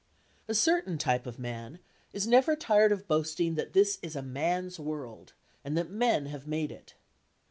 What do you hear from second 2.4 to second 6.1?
tired of boasting that this is a "man's world" and that